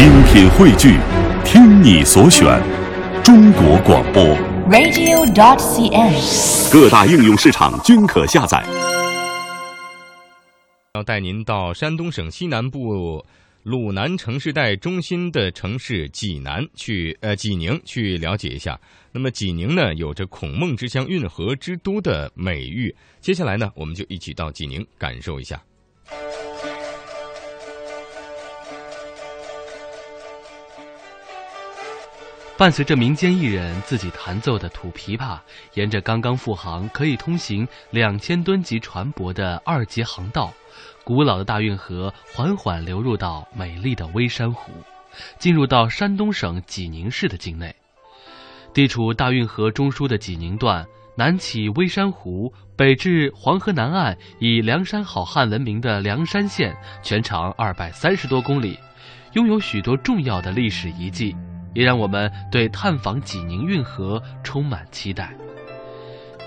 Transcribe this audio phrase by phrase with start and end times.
[0.00, 0.96] 精品汇聚，
[1.44, 2.58] 听你所选，
[3.22, 4.24] 中国广播。
[4.70, 6.72] radio.dot.cn，。
[6.72, 8.64] 各大应用市场均可下载。
[10.94, 13.22] 要带您到山东省西南部
[13.62, 18.80] 鲁南城市带中心的城市济南去，呃，济宁去了解一下。
[19.12, 22.96] 那么济宁呢，有着“孔孟之乡、运河之都”的美誉。
[23.20, 25.60] 接下来呢，我们就一起到济宁感受一下。
[32.60, 35.38] 伴随着民间艺人自己弹奏的土琵琶，
[35.72, 40.52] 沿着刚刚复航、可以通行两千吨级船舶的二级航道，
[41.02, 44.72] 古老的大运河缓缓流入到美丽的微山湖，
[45.38, 47.74] 进入到山东省济宁市的境内。
[48.74, 50.86] 地处大运河中枢的济宁段，
[51.16, 58.78] 南起微山湖，北至黄河南岸，以梁山好汉闻名的梁山县，全长二百三十多公里，
[59.32, 61.34] 拥有许多重要的历史遗迹。
[61.74, 65.34] 也让我们对探访济宁运河充满期待。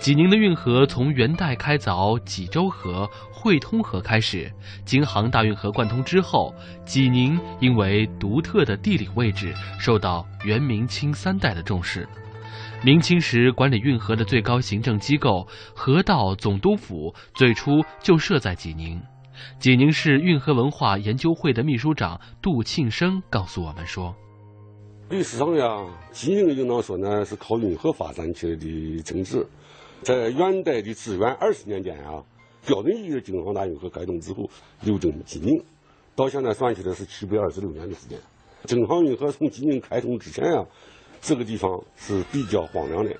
[0.00, 4.52] 济宁的运河从元代开凿济州河、汇通河开始，
[4.84, 6.52] 京杭大运河贯通之后，
[6.84, 12.08] 济宁因为独特的地理位置，受到元、明清三代的重视。
[12.82, 19.00] 明清时管理运河的最高行政机构河道总督府最初就设在济宁。
[19.60, 24.12] 济宁市运河文化研究会的秘书长杜庆生告诉我们说。
[25.12, 29.46] 历史上呀，济宁应当说呢是靠运河发展起来的城市。
[30.00, 32.24] 在元代的至元二十年间啊，
[32.64, 34.48] 标准意义的京杭大运河开通之后，
[34.80, 35.62] 流经济宁，
[36.16, 38.18] 到现在算起来是七百二十六年的时间。
[38.64, 40.64] 京杭运河从济宁开通之前啊，
[41.20, 43.14] 这个地方是比较荒凉的。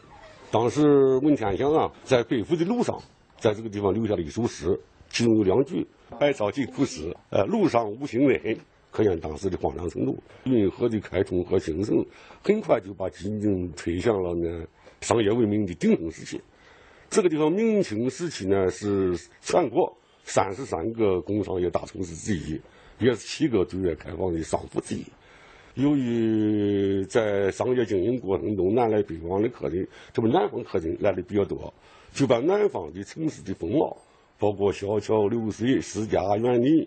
[0.51, 2.99] 当时文天祥啊，在北赴的路上，
[3.39, 5.87] 在这个地方留下了一首诗，其中有两句
[6.19, 8.57] ：“百草尽枯死，呃，路上无行人。”
[8.93, 10.17] 可见当时的荒凉程度。
[10.45, 12.07] 运河的开通和兴盛，
[12.45, 14.65] 很快就把济宁推向了呢
[15.01, 16.41] 商业文明的鼎盛时期。
[17.11, 22.61] 这个地方明清时期呢是全国三十三个工商业大城市之一，
[22.99, 25.05] 也是七个对外开放的商埠之一。
[25.75, 31.73] 由于在商业经营过程中南来北往的客人，这么南方客人来的比较多，
[32.13, 33.97] 就把南方的城市的风貌，
[34.39, 36.87] 包括小桥流水、私家园林。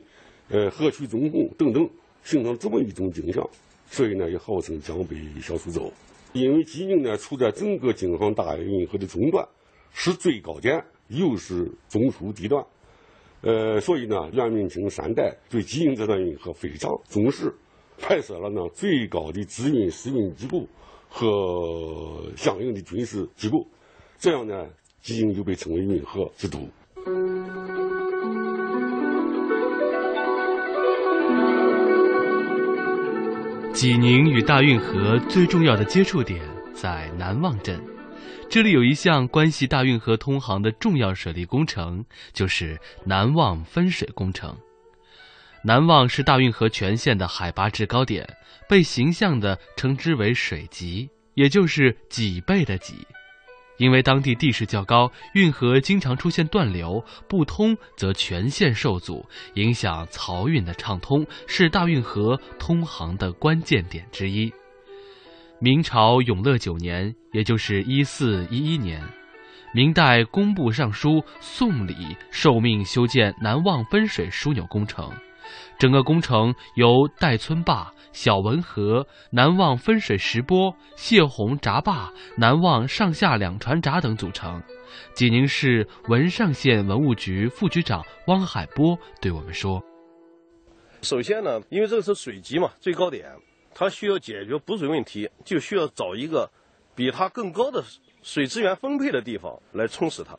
[0.49, 1.89] 呃，河曲纵横等等，
[2.23, 3.49] 形成这么一种景象，
[3.89, 5.91] 所以呢，也号称江北小苏州。
[6.33, 9.47] 因为济宁呢，处在整个京杭大运河的中段，
[9.91, 12.63] 是最高点，又是中枢地段，
[13.41, 17.53] 呃，所以呢，元、明清三代对济宁这段运河非常重视，
[17.97, 20.67] 派设了呢最高的支运司运机构
[21.09, 23.65] 和相应的军事机构，
[24.19, 24.67] 这样呢，
[25.01, 26.59] 济宁就被称为运河之都。
[33.75, 36.41] 济宁与大运河最重要的接触点
[36.73, 37.77] 在南望镇，
[38.49, 44.57] 这里有一项关系大运河通航的重要水利工程，就是南望分水工程。
[45.61, 48.25] 南望是大运河全线的海拔制高点，
[48.69, 53.05] 被形象地称之为水脊，也就是脊背的脊。
[53.77, 59.25] 因为当地地势较高，运河经常出现断流，不通则全线受阻，
[59.55, 64.51] 影响漕运的畅通，是大运河通航的关键点之一。
[65.59, 69.01] 明朝永乐九年，也就是一四一一年，
[69.73, 75.11] 明代工部尚书宋礼受命修建南望分水枢纽工程。
[75.77, 84.61] 整个工程由戴村坝、小文河、南望分水石波、泄洪闸坝、南望上下两船闸等组成。
[85.13, 89.83] 济宁市文上县文物局副局长汪海波对我们说
[91.01, 93.29] ：“首先呢，因为这个是水脊嘛，最高点，
[93.73, 96.49] 它需要解决补水问题，就需要找一个
[96.95, 97.83] 比它更高的
[98.21, 100.37] 水资源分配的地方来充实它。”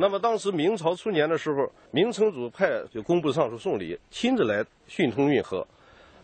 [0.00, 5.66] 那么当时明朝初年的时候，明成祖派就工部尚书宋礼亲自来训通运河。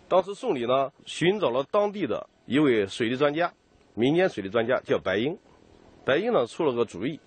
[0.09, 3.53] 当时宋礼呢寻找了当地的一位水利专家，
[3.93, 5.37] 民间水利专家叫白英。
[6.07, 7.21] 白英呢出了个主意，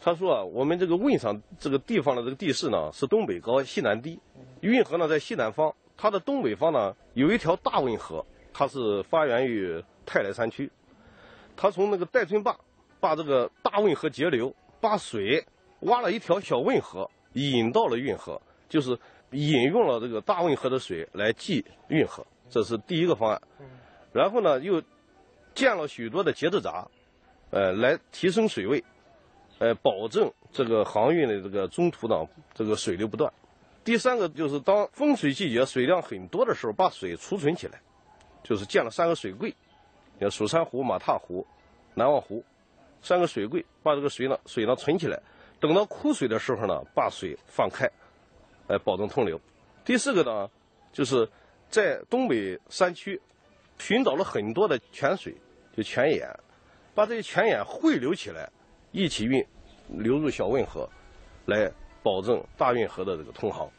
[0.00, 4.18] 他说啊，我们这个汶上这个地方的这个地势呢是东北高西南低，
[4.62, 8.24] 运河呢在西南方，它的东北方呢有一条大汶河，
[8.54, 10.72] 它是发源于泰来山区，
[11.54, 12.56] 它从那个戴村坝
[13.00, 15.44] 把这个大汶河截流，把水。
[15.80, 18.98] 挖了一条小汶河，引到了运河，就是
[19.30, 23.40] 引用了这个大汶河的水来济运河，这是第一个方案。
[24.12, 24.82] 然后呢，又
[25.54, 26.86] 建了许多的节制闸，
[27.50, 28.82] 呃，来提升水位，
[29.58, 33.32] 呃，保证这个航运的这个中途呢，这个水流不断。
[33.82, 37.80] 第三个就是当丰水季节水量很多的时候，把水储存起来，
[38.42, 39.54] 就是建了三个水柜，
[40.20, 41.46] 叫蜀山湖、马踏湖、
[41.94, 42.44] 南望湖，
[43.00, 45.20] 三个水柜，把这个水呢水呢存起来，
[45.60, 47.88] 等到枯水的时候呢，把水放开，
[48.66, 49.38] 来保证通流。
[49.84, 50.50] 第四个呢，
[50.92, 51.28] 就是
[51.68, 53.20] 在东北山区
[53.78, 55.36] 寻找了很多的泉水，
[55.76, 56.28] 就泉眼，
[56.94, 58.50] 把这些泉眼汇流起来，
[58.90, 59.46] 一起运
[59.88, 60.88] 流入小汶河，
[61.44, 61.70] 来
[62.02, 63.70] 保证大运河的这个通航。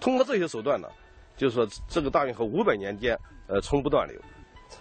[0.00, 0.88] 通过这些手段呢，
[1.36, 4.18] 就是说这个大运河五百年间呃从不断流，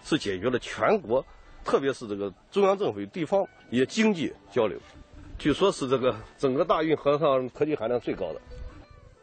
[0.04, 1.26] 是解决了全国，
[1.66, 4.80] 特别是这个中央政府与地方也经济交流，
[5.38, 8.42] 据说是这个整个大运河上科技含量最高的。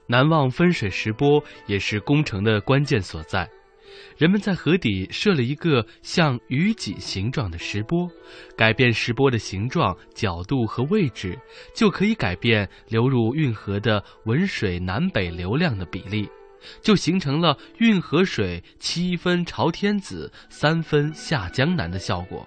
[0.06, 3.48] 南望分水石波也是工程的关键所在。
[4.16, 8.08] 人们在河底设了一个像鱼脊形状的石波，
[8.56, 11.38] 改变石波的形状、角度和位置，
[11.74, 16.28] 就可以改变流入运河的文水南北流量的比例，
[16.80, 22.46] 就形成了运河水七分朝天子，三分下江南的效果。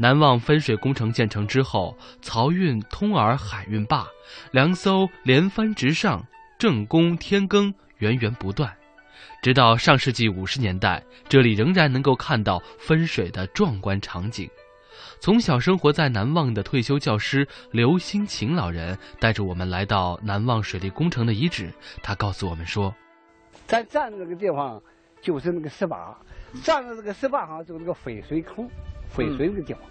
[0.00, 4.06] 南望分水工程建成之后，漕运通洱海运坝，
[4.52, 6.24] 粮艘连番直上，
[6.56, 8.72] 正宫天耕源源不断。
[9.42, 14.48] 直到上世纪五十年代，这里仍然能够看到分水的壮观场景。
[15.20, 21.72] 从小生活在南望的退休教师刘新琴老人带着我们来到南望水利工程的遗址。
[22.04, 22.94] 他告诉我们说
[23.66, 24.80] ：“咱站的这个地方
[25.20, 26.16] 就是那个石坝，
[26.62, 28.64] 站的这个石坝上就是那个分水口，
[29.10, 29.82] 分水那个地方。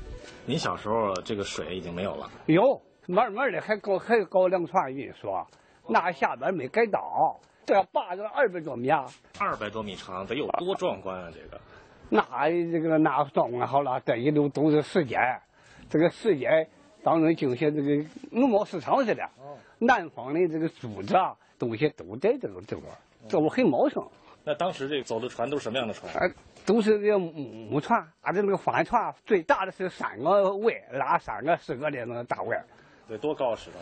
[0.46, 2.30] 您小时候这个水已经没有了？
[2.46, 5.28] 有，慢慢的还搞还搞两船运输，
[5.88, 9.06] 那下边没改道。”这坝子二百多米啊，
[9.40, 11.30] 二百多米长，得有多壮观啊！
[11.34, 11.60] 这个，
[12.08, 15.19] 那这个那壮观好了，这一路都是时间，
[15.90, 16.69] 这个时间
[17.04, 19.30] 当中就像这个农贸市场似的。
[19.80, 22.90] 南方的这个珠子啊，东西都在这个这块，
[23.28, 24.08] 这不很茂盛。
[24.46, 26.10] 那当时这走的船都是什么样的船？
[26.14, 26.34] 啊，
[26.68, 32.62] 都是这木木船，啊，这那个帆船最大的是三个桅，拉三个四个的那个大桅。
[33.08, 33.80] 得多高石头？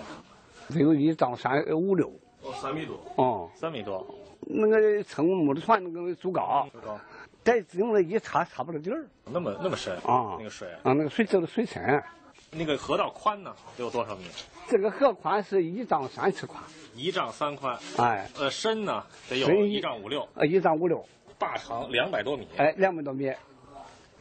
[0.72, 2.14] 得有一丈三五六。
[2.44, 3.02] 哦，三米多。
[3.16, 4.06] 哦，三米多。
[4.42, 6.70] 那个乘木的船，那个足高。
[6.72, 7.00] 足高。
[7.44, 9.08] 再用了一插，插不了底儿。
[9.32, 10.36] 那么那么深啊？
[10.38, 12.04] 那个水啊，那个水走的水深。
[12.52, 13.52] 那个河道宽呢？
[13.76, 14.26] 得有多少米？
[14.70, 16.64] 这个河宽是一丈三尺宽。
[16.96, 17.80] 一丈三宽。
[17.98, 18.30] 哎。
[18.38, 20.30] 呃，深呢得有一丈五六。
[20.36, 21.04] 呃，一丈五六。
[21.38, 22.48] 坝长两百多米。
[22.58, 23.32] 哎，两百多米。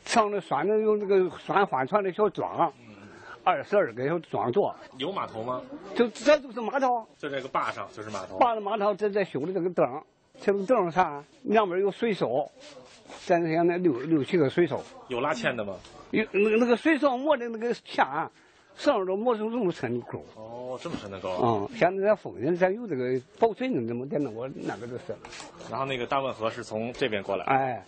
[0.04, 2.72] 上的拴的用那个拴帆船的小桩。
[3.46, 5.60] 二十二个小桩座，有码头吗？
[5.94, 8.38] 就这就是码头，就这个坝上就是码头。
[8.38, 10.02] 坝的码头正在修的这个灯，
[10.40, 12.50] 这个凳上两边有水手，
[13.26, 14.82] 咱这现在六六七个水手。
[15.08, 15.74] 有拉纤的吗？
[16.10, 18.06] 有那个那个水手磨的那个线，
[18.76, 20.24] 上面都磨成这么深的沟。
[20.36, 21.30] 哦，这么深的沟。
[21.42, 25.14] 嗯，现在在丰人咱有这个保水能这么点弄，我那个就是。
[25.70, 27.44] 然后那个大汶河是从这边过来。
[27.44, 27.84] 哎，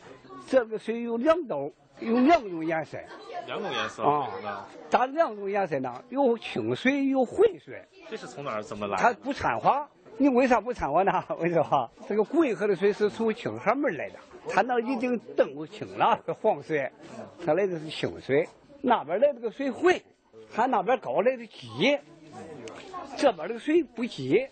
[0.48, 1.70] 这个水有两道。
[1.98, 2.98] 有两种颜色，
[3.46, 4.68] 两种颜色啊？
[4.90, 6.04] 咋两种颜色呢？
[6.10, 7.82] 有清水，有浑水。
[8.10, 8.98] 这是从哪儿怎么来？
[8.98, 9.88] 它不掺和。
[10.18, 11.24] 你为啥不掺和呢？
[11.40, 11.90] 为什么？
[12.06, 14.16] 这个古运河的水是从清河门来的，
[14.46, 16.92] 它那已经澄清了，黄水，
[17.46, 18.46] 它来的是清水。
[18.82, 19.98] 那边来这个水浑，
[20.54, 21.98] 它那边高来的急，
[23.16, 24.48] 这边的水不急，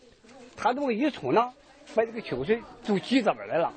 [0.57, 1.53] 他这么一冲呢，
[1.95, 3.73] 把这个秋水就挤这边来了。